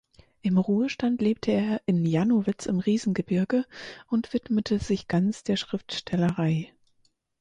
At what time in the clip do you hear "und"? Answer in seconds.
4.07-4.33